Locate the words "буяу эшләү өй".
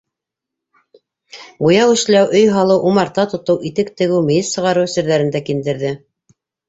1.65-2.49